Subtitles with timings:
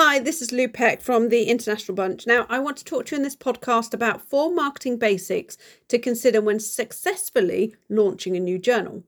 [0.00, 0.68] Hi, this is Lou
[1.00, 2.24] from the International Bunch.
[2.24, 5.98] Now, I want to talk to you in this podcast about four marketing basics to
[5.98, 9.02] consider when successfully launching a new journal.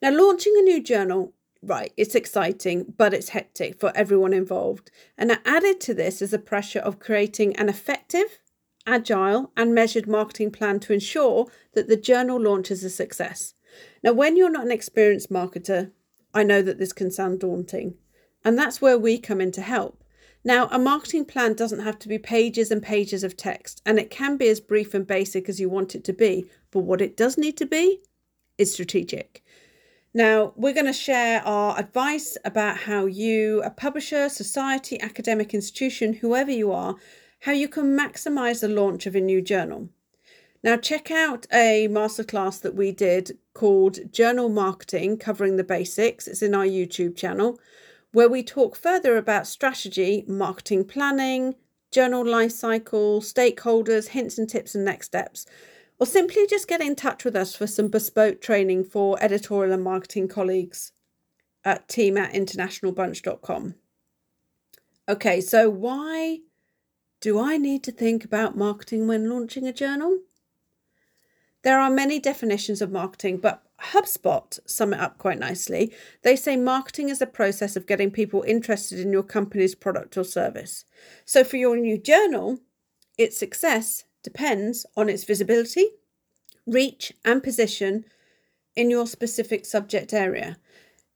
[0.00, 4.90] Now, launching a new journal, right, it's exciting, but it's hectic for everyone involved.
[5.18, 8.38] And added to this is the pressure of creating an effective,
[8.86, 13.52] agile, and measured marketing plan to ensure that the journal launch is a success.
[14.02, 15.90] Now, when you're not an experienced marketer,
[16.32, 17.96] I know that this can sound daunting.
[18.42, 20.01] And that's where we come in to help.
[20.44, 24.10] Now, a marketing plan doesn't have to be pages and pages of text, and it
[24.10, 26.46] can be as brief and basic as you want it to be.
[26.72, 28.00] But what it does need to be
[28.58, 29.44] is strategic.
[30.12, 36.14] Now, we're going to share our advice about how you, a publisher, society, academic institution,
[36.14, 36.96] whoever you are,
[37.40, 39.88] how you can maximize the launch of a new journal.
[40.62, 46.28] Now, check out a masterclass that we did called Journal Marketing, covering the basics.
[46.28, 47.58] It's in our YouTube channel
[48.12, 51.54] where we talk further about strategy, marketing planning,
[51.90, 55.46] journal life cycle, stakeholders, hints and tips, and next steps.
[55.98, 59.84] Or simply just get in touch with us for some bespoke training for editorial and
[59.84, 60.92] marketing colleagues
[61.64, 63.76] at team at internationalbunch.com.
[65.08, 66.38] Okay, so why
[67.20, 70.18] do I need to think about marketing when launching a journal?
[71.62, 75.92] There are many definitions of marketing, but HubSpot sum it up quite nicely.
[76.22, 80.24] They say marketing is a process of getting people interested in your company's product or
[80.24, 80.84] service.
[81.24, 82.60] So for your new journal,
[83.18, 85.86] its success depends on its visibility,
[86.66, 88.04] reach, and position
[88.76, 90.56] in your specific subject area.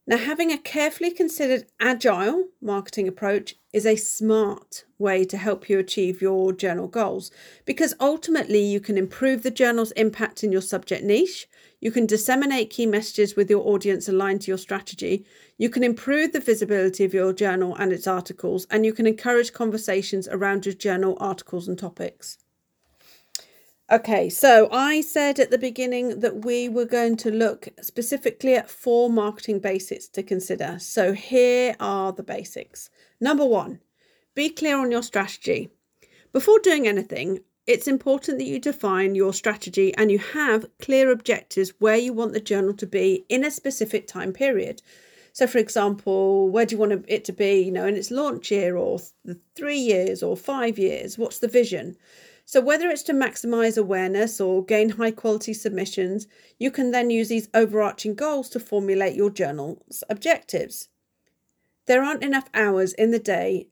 [0.09, 5.81] Now, having a carefully considered agile marketing approach is a smart way to help you
[5.81, 7.33] achieve your journal goals
[7.65, 11.49] because ultimately you can improve the journal's impact in your subject niche,
[11.81, 15.27] you can disseminate key messages with your audience aligned to your strategy,
[15.59, 19.53] you can improve the visibility of your journal and its articles, and you can encourage
[19.53, 22.39] conversations around your journal articles and topics.
[23.89, 28.69] Okay, so I said at the beginning that we were going to look specifically at
[28.69, 30.79] four marketing basics to consider.
[30.81, 32.91] So here are the basics.
[33.21, 33.79] Number one,
[34.35, 35.71] be clear on your strategy.
[36.33, 41.73] Before doing anything, it's important that you define your strategy and you have clear objectives
[41.79, 44.83] where you want the journal to be in a specific time period.
[45.33, 48.51] So, for example, where do you want it to be, you know, in its launch
[48.51, 49.01] year or
[49.55, 51.19] three years or five years?
[51.19, 51.97] What's the vision?
[52.47, 56.29] So, whether it's to maximize awareness or gain high quality submissions,
[56.59, 60.89] you can then use these overarching goals to formulate your journal's objectives.
[61.87, 63.69] There aren't enough hours in the day,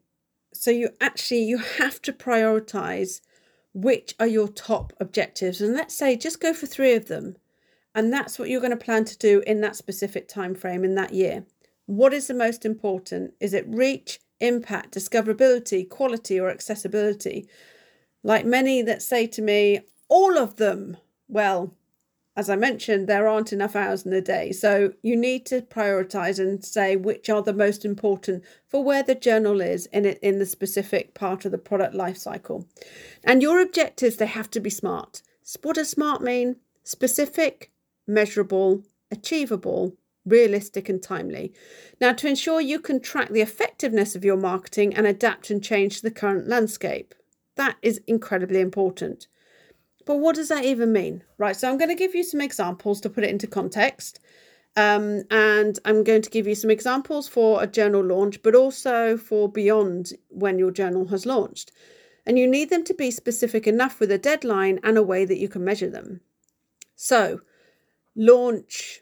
[0.53, 3.21] so you actually you have to prioritize
[3.74, 7.36] which are your top objectives and let's say just go for 3 of them.
[7.94, 10.94] And that's what you're going to plan to do in that specific time frame in
[10.94, 11.44] that year.
[11.86, 13.34] What is the most important?
[13.40, 17.48] Is it reach, impact, discoverability, quality, or accessibility?
[18.22, 20.96] Like many that say to me, all of them.
[21.28, 21.74] Well,
[22.36, 24.50] as I mentioned, there aren't enough hours in the day.
[24.50, 29.14] So you need to prioritize and say which are the most important for where the
[29.14, 32.66] journal is in it in the specific part of the product life cycle.
[33.22, 35.22] And your objectives, they have to be smart.
[35.62, 36.56] What does smart mean?
[36.82, 37.70] Specific,
[38.06, 39.96] measurable, achievable,
[40.26, 41.52] realistic and timely.
[42.00, 45.96] Now, to ensure you can track the effectiveness of your marketing and adapt and change
[45.96, 47.14] to the current landscape.
[47.56, 49.28] That is incredibly important.
[50.04, 51.22] But what does that even mean?
[51.38, 54.20] Right, so I'm going to give you some examples to put it into context.
[54.76, 59.16] Um, and I'm going to give you some examples for a journal launch, but also
[59.16, 61.70] for beyond when your journal has launched.
[62.26, 65.38] And you need them to be specific enough with a deadline and a way that
[65.38, 66.20] you can measure them.
[66.97, 67.41] So,
[68.16, 69.00] launch,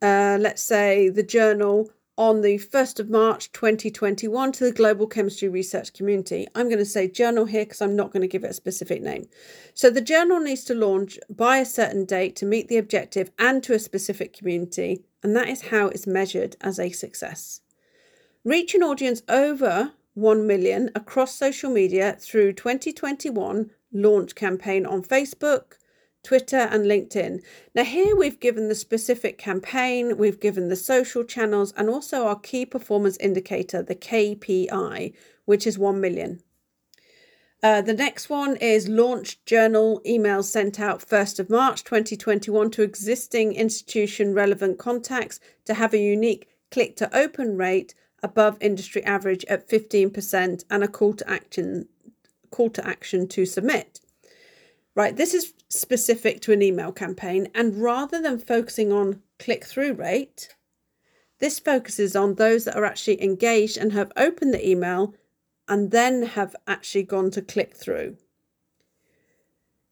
[0.00, 5.48] uh, let's say, the journal on the 1st of March 2021 to the global chemistry
[5.48, 6.46] research community.
[6.54, 9.02] I'm going to say journal here because I'm not going to give it a specific
[9.02, 9.26] name.
[9.74, 13.62] So the journal needs to launch by a certain date to meet the objective and
[13.64, 17.62] to a specific community, and that is how it's measured as a success.
[18.44, 25.78] Reach an audience over 1 million across social media through 2021 launch campaign on Facebook,
[26.24, 27.40] Twitter, and LinkedIn.
[27.74, 32.38] Now, here we've given the specific campaign, we've given the social channels, and also our
[32.40, 36.40] key performance indicator, the KPI, which is 1 million.
[37.62, 42.82] Uh, the next one is launch journal emails sent out 1st of March 2021 to
[42.82, 49.46] existing institution relevant contacts to have a unique click to open rate above industry average
[49.46, 51.88] at 15% and a call to action
[52.50, 54.00] call to action to submit.
[54.96, 59.94] Right, this is specific to an email campaign, and rather than focusing on click through
[59.94, 60.54] rate,
[61.40, 65.14] this focuses on those that are actually engaged and have opened the email
[65.66, 68.16] and then have actually gone to click through.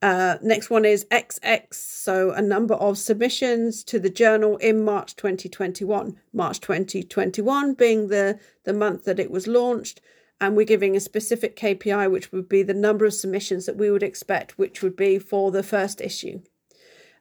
[0.01, 5.15] Uh, next one is XX, so a number of submissions to the journal in March
[5.17, 6.17] 2021.
[6.33, 10.01] March 2021 being the, the month that it was launched,
[10.43, 13.93] and we're giving a specific KPI, which would be the number of submissions that we
[13.93, 16.41] would expect, which would be for the first issue.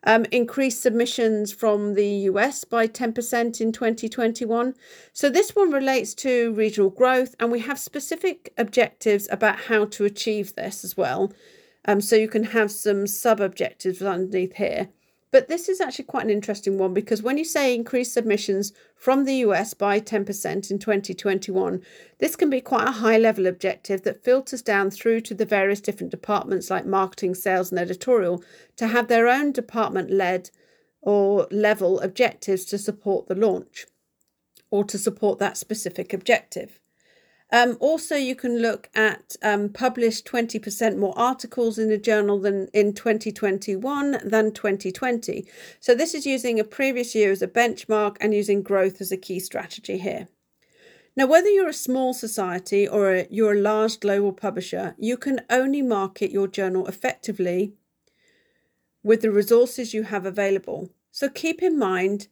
[0.04, 4.74] Um, increased submissions from the US by 10% in 2021.
[5.14, 10.06] So, this one relates to regional growth, and we have specific objectives about how to
[10.06, 11.32] achieve this as well.
[11.86, 14.90] Um, so, you can have some sub objectives underneath here.
[15.32, 19.24] But this is actually quite an interesting one because when you say increase submissions from
[19.24, 21.82] the US by 10% in 2021,
[22.20, 25.80] this can be quite a high level objective that filters down through to the various
[25.80, 28.44] different departments like marketing, sales, and editorial
[28.76, 30.50] to have their own department led
[31.02, 33.86] or level objectives to support the launch
[34.70, 36.81] or to support that specific objective.
[37.54, 42.68] Um, also, you can look at um, published 20% more articles in a journal than
[42.74, 45.46] in 2021 than 2020.
[45.82, 49.18] So, this is using a previous year as a benchmark and using growth as a
[49.18, 50.30] key strategy here.
[51.18, 55.42] Now, whether you're a small society or a, you're a large global publisher, you can
[55.50, 57.74] only market your journal effectively
[59.04, 60.90] with the resources you have available.
[61.12, 62.30] So, keep in mind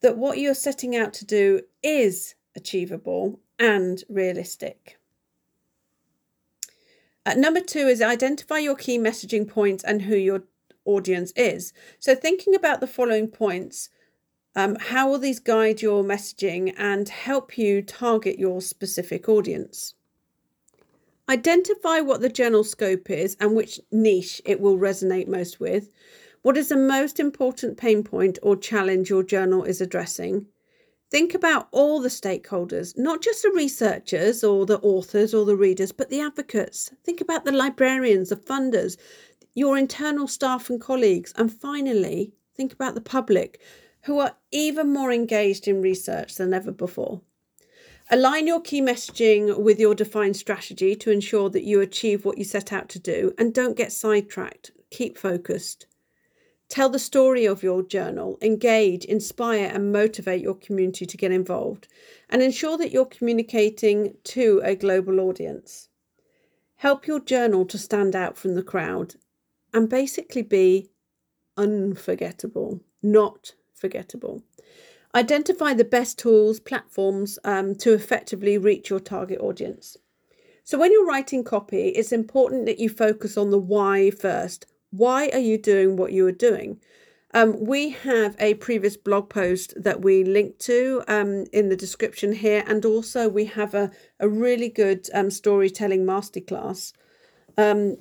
[0.00, 4.98] that what you're setting out to do is achievable, and realistic.
[7.36, 10.44] Number two is identify your key messaging points and who your
[10.84, 11.72] audience is.
[11.98, 13.88] So, thinking about the following points,
[14.54, 19.94] um, how will these guide your messaging and help you target your specific audience?
[21.28, 25.90] Identify what the journal scope is and which niche it will resonate most with.
[26.42, 30.46] What is the most important pain point or challenge your journal is addressing?
[31.10, 35.92] Think about all the stakeholders, not just the researchers or the authors or the readers,
[35.92, 36.90] but the advocates.
[37.04, 38.96] Think about the librarians, the funders,
[39.54, 41.32] your internal staff and colleagues.
[41.36, 43.60] And finally, think about the public
[44.02, 47.20] who are even more engaged in research than ever before.
[48.10, 52.44] Align your key messaging with your defined strategy to ensure that you achieve what you
[52.44, 54.72] set out to do and don't get sidetracked.
[54.90, 55.86] Keep focused.
[56.68, 61.88] Tell the story of your journal, engage, inspire, and motivate your community to get involved,
[62.28, 65.88] and ensure that you're communicating to a global audience.
[66.76, 69.14] Help your journal to stand out from the crowd
[69.72, 70.90] and basically be
[71.56, 74.42] unforgettable, not forgettable.
[75.14, 79.96] Identify the best tools, platforms um, to effectively reach your target audience.
[80.64, 84.66] So, when you're writing copy, it's important that you focus on the why first.
[84.96, 86.80] Why are you doing what you are doing?
[87.32, 92.32] Um, we have a previous blog post that we link to um, in the description
[92.32, 96.92] here, and also we have a, a really good um, storytelling masterclass.
[97.58, 97.96] Um,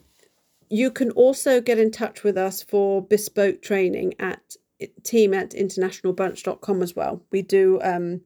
[0.70, 4.56] you can also get in touch with us for bespoke training at
[5.04, 7.24] team at internationalbunch.com as well.
[7.32, 8.22] We do um,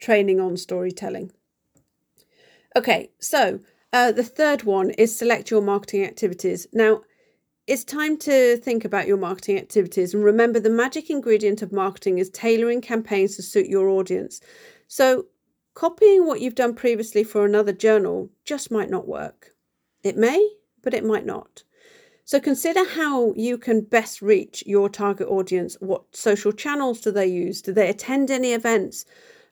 [0.00, 1.32] training on storytelling.
[2.76, 3.58] Okay, so
[3.92, 6.68] uh, the third one is select your marketing activities.
[6.72, 7.02] Now,
[7.66, 12.18] it's time to think about your marketing activities and remember the magic ingredient of marketing
[12.18, 14.40] is tailoring campaigns to suit your audience.
[14.88, 15.26] So,
[15.74, 19.50] copying what you've done previously for another journal just might not work.
[20.02, 20.50] It may,
[20.82, 21.62] but it might not.
[22.24, 25.76] So, consider how you can best reach your target audience.
[25.80, 27.62] What social channels do they use?
[27.62, 29.04] Do they attend any events?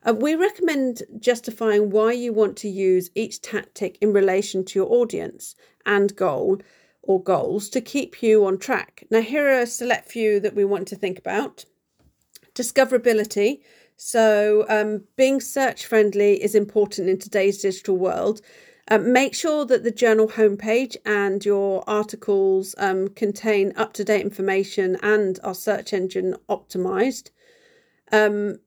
[0.02, 4.90] Uh, we recommend justifying why you want to use each tactic in relation to your
[4.90, 5.54] audience
[5.86, 6.60] and goal
[7.02, 9.04] or goals to keep you on track.
[9.10, 11.64] Now, here are a select few that we want to think about
[12.54, 13.60] discoverability.
[13.96, 18.40] So, um, being search friendly is important in today's digital world.
[18.88, 24.22] Um, make sure that the journal homepage and your articles um, contain up to date
[24.22, 27.30] information and are search engine optimized.
[28.10, 28.58] Um,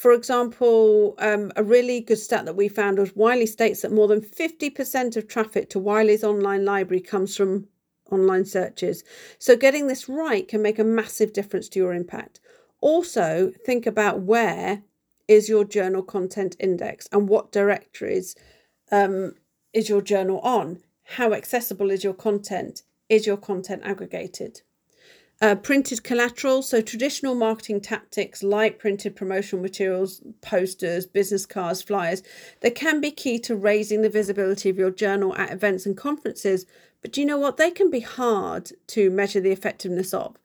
[0.00, 4.08] for example, um, a really good stat that we found was Wiley states that more
[4.08, 7.68] than 50% of traffic to Wiley's online library comes from
[8.10, 9.04] online searches.
[9.38, 12.40] So, getting this right can make a massive difference to your impact.
[12.80, 14.84] Also, think about where
[15.28, 18.34] is your journal content index and what directories
[18.90, 19.34] um,
[19.74, 20.78] is your journal on?
[21.16, 22.84] How accessible is your content?
[23.10, 24.62] Is your content aggregated?
[25.42, 32.22] Uh, printed collateral, so traditional marketing tactics like printed promotional materials, posters, business cards, flyers,
[32.60, 36.66] they can be key to raising the visibility of your journal at events and conferences.
[37.00, 37.56] But do you know what?
[37.56, 40.36] They can be hard to measure the effectiveness of.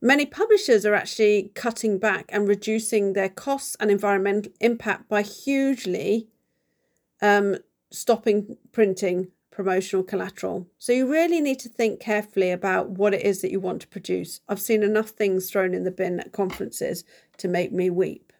[0.00, 6.28] Many publishers are actually cutting back and reducing their costs and environmental impact by hugely
[7.20, 7.56] um,
[7.90, 9.28] stopping printing
[9.58, 10.68] promotional collateral.
[10.78, 13.88] So you really need to think carefully about what it is that you want to
[13.88, 14.40] produce.
[14.48, 17.02] I've seen enough things thrown in the bin at conferences
[17.38, 18.32] to make me weep.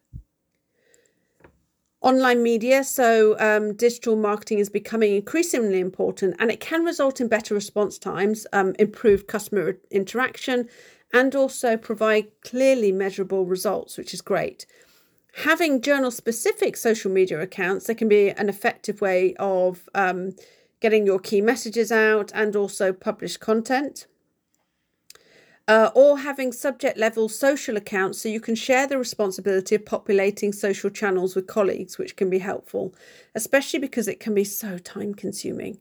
[2.02, 7.26] Online media, so um, digital marketing is becoming increasingly important and it can result in
[7.26, 10.68] better response times, um, improved customer interaction,
[11.12, 14.66] and also provide clearly measurable results, which is great.
[15.38, 20.37] Having journal specific social media accounts, they can be an effective way of um,
[20.80, 24.06] getting your key messages out and also publish content.
[25.66, 30.50] Uh, or having subject level social accounts so you can share the responsibility of populating
[30.50, 32.94] social channels with colleagues, which can be helpful,
[33.35, 35.78] especially because it can be so time consuming.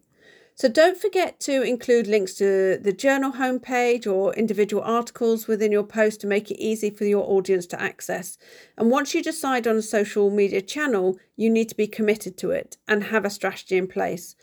[0.56, 5.84] So don't forget to include links to the journal homepage or individual articles within your
[5.84, 8.40] post to make it easy for your audience to access.
[8.76, 12.50] And once you decide on a social media channel, you need to be committed to
[12.50, 14.36] it and have a strategy in place.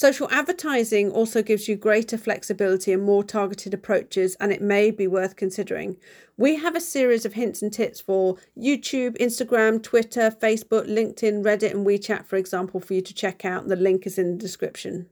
[0.00, 5.06] Social advertising also gives you greater flexibility and more targeted approaches, and it may be
[5.06, 5.98] worth considering.
[6.38, 11.72] We have a series of hints and tips for YouTube, Instagram, Twitter, Facebook, LinkedIn, Reddit,
[11.72, 13.68] and WeChat, for example, for you to check out.
[13.68, 15.06] The link is in the description.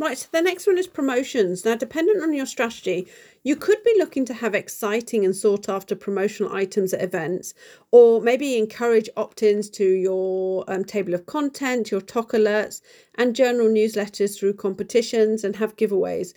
[0.00, 1.66] Right, so the next one is promotions.
[1.66, 3.06] Now, dependent on your strategy,
[3.42, 7.52] you could be looking to have exciting and sought after promotional items at events,
[7.90, 12.80] or maybe encourage opt ins to your um, table of content, your talk alerts,
[13.16, 16.32] and journal newsletters through competitions and have giveaways.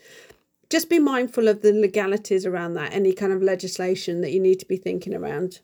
[0.69, 4.59] Just be mindful of the legalities around that, any kind of legislation that you need
[4.59, 5.61] to be thinking around.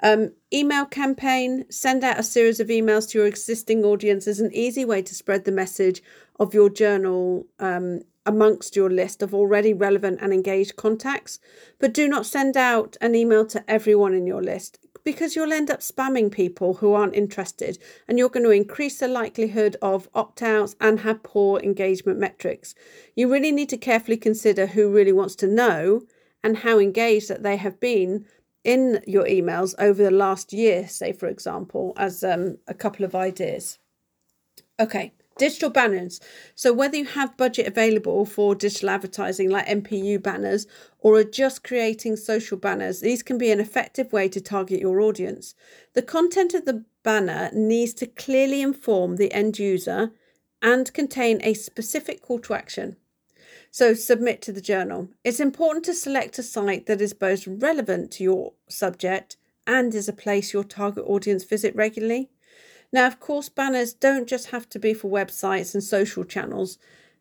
[0.00, 4.54] Um, email campaign, send out a series of emails to your existing audience is an
[4.54, 6.02] easy way to spread the message
[6.38, 11.40] of your journal um, amongst your list of already relevant and engaged contacts.
[11.80, 15.70] But do not send out an email to everyone in your list because you'll end
[15.70, 20.42] up spamming people who aren't interested and you're going to increase the likelihood of opt
[20.42, 22.74] outs and have poor engagement metrics.
[23.16, 26.02] You really need to carefully consider who really wants to know
[26.44, 28.26] and how engaged that they have been
[28.64, 33.14] in your emails over the last year, say, for example, as um, a couple of
[33.14, 33.78] ideas.
[34.80, 36.20] Okay, digital banners.
[36.54, 40.66] So, whether you have budget available for digital advertising like MPU banners
[40.98, 45.00] or are just creating social banners, these can be an effective way to target your
[45.00, 45.54] audience.
[45.94, 50.12] The content of the banner needs to clearly inform the end user
[50.60, 52.96] and contain a specific call to action.
[53.70, 55.08] So, submit to the journal.
[55.24, 60.08] It's important to select a site that is both relevant to your subject and is
[60.08, 62.30] a place your target audience visit regularly.
[62.92, 66.78] Now, of course, banners don't just have to be for websites and social channels,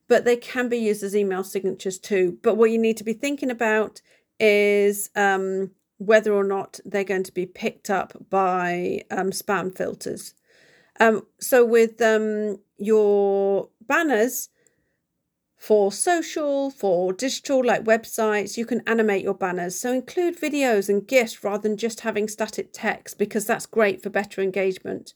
[0.07, 2.37] but they can be used as email signatures too.
[2.41, 4.01] But what you need to be thinking about
[4.39, 10.33] is um, whether or not they're going to be picked up by um, spam filters.
[10.99, 14.49] Um, so, with um, your banners,
[15.57, 19.77] for social, for digital, like websites, you can animate your banners.
[19.77, 24.09] So include videos and GIFs rather than just having static text because that's great for
[24.11, 25.13] better engagement.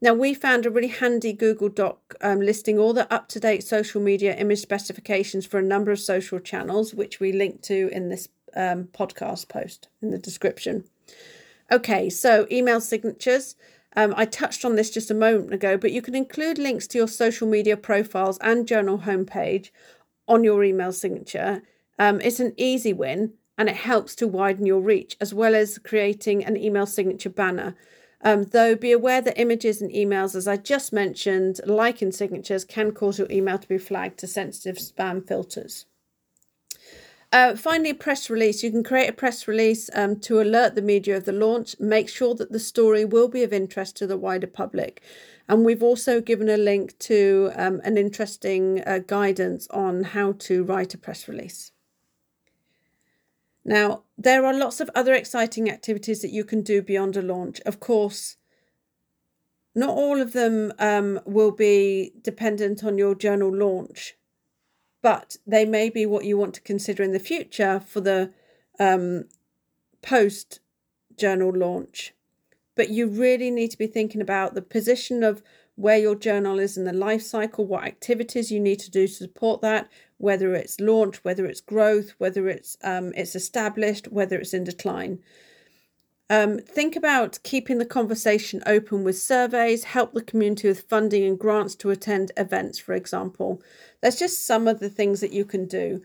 [0.00, 3.62] Now, we found a really handy Google Doc um, listing all the up to date
[3.62, 8.08] social media image specifications for a number of social channels, which we link to in
[8.08, 10.84] this um, podcast post in the description.
[11.70, 13.54] Okay, so email signatures.
[13.96, 16.98] Um, I touched on this just a moment ago, but you can include links to
[16.98, 19.70] your social media profiles and journal homepage
[20.26, 21.62] on your email signature.
[21.98, 25.78] Um, it's an easy win and it helps to widen your reach as well as
[25.78, 27.76] creating an email signature banner.
[28.20, 32.64] Um, though be aware that images and emails, as I just mentioned, like in signatures,
[32.64, 35.84] can cause your email to be flagged to sensitive spam filters.
[37.34, 38.62] Uh, finally, press release.
[38.62, 41.74] You can create a press release um, to alert the media of the launch.
[41.80, 45.02] Make sure that the story will be of interest to the wider public.
[45.48, 50.62] And we've also given a link to um, an interesting uh, guidance on how to
[50.62, 51.72] write a press release.
[53.64, 57.60] Now, there are lots of other exciting activities that you can do beyond a launch.
[57.66, 58.36] Of course,
[59.74, 64.14] not all of them um, will be dependent on your journal launch
[65.04, 68.32] but they may be what you want to consider in the future for the
[68.80, 69.26] um,
[70.00, 70.60] post
[71.18, 72.14] journal launch.
[72.74, 75.42] But you really need to be thinking about the position of
[75.74, 79.12] where your journal is in the life cycle, what activities you need to do to
[79.12, 84.54] support that, whether it's launch, whether it's growth, whether it's um, it's established, whether it's
[84.54, 85.18] in decline.
[86.30, 91.38] Um, think about keeping the conversation open with surveys, help the community with funding and
[91.38, 93.62] grants to attend events, for example.
[94.00, 96.02] That's just some of the things that you can do.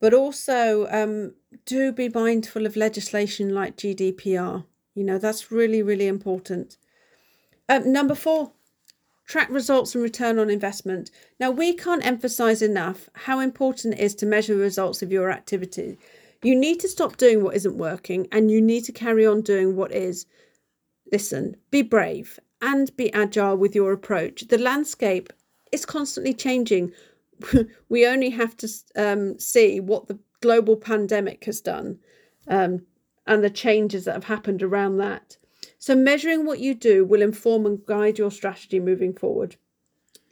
[0.00, 4.64] But also, um, do be mindful of legislation like GDPR.
[4.94, 6.76] You know, that's really, really important.
[7.68, 8.52] Um, number four,
[9.26, 11.10] track results and return on investment.
[11.40, 15.98] Now, we can't emphasize enough how important it is to measure results of your activity.
[16.42, 19.76] You need to stop doing what isn't working and you need to carry on doing
[19.76, 20.26] what is.
[21.12, 24.48] Listen, be brave and be agile with your approach.
[24.48, 25.32] The landscape
[25.72, 26.92] is constantly changing.
[27.88, 31.98] we only have to um, see what the global pandemic has done
[32.48, 32.82] um,
[33.26, 35.36] and the changes that have happened around that.
[35.78, 39.56] So, measuring what you do will inform and guide your strategy moving forward.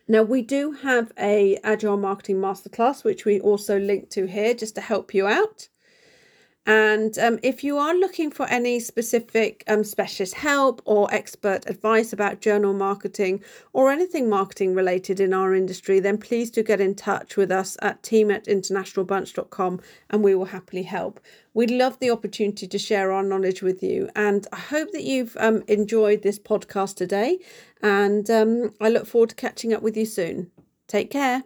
[0.07, 4.75] Now, we do have a Agile Marketing Masterclass, which we also link to here just
[4.75, 5.69] to help you out.
[6.67, 12.13] And um, if you are looking for any specific um, specialist help or expert advice
[12.13, 13.43] about journal marketing
[13.75, 17.77] or anything marketing related in our industry, then please do get in touch with us
[17.83, 21.21] at team at internationalbunch.com and we will happily help.
[21.53, 24.09] We'd love the opportunity to share our knowledge with you.
[24.17, 27.39] And I hope that you've um, enjoyed this podcast today.
[27.83, 30.51] And um, I look forward to catching up with you soon.
[30.89, 31.45] Take care.